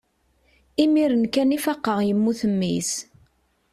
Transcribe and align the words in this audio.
imir-n 0.83 1.23
kan 1.33 1.55
i 1.55 1.59
faqeɣ 1.65 1.99
yemmut 2.07 2.41
mmi-s 2.51 2.91